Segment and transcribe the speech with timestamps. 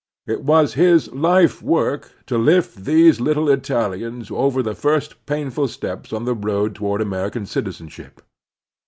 [0.25, 6.11] It was his life work to lift these little Italians over the first painful steps
[6.11, 8.19] on the road toward American citizenship.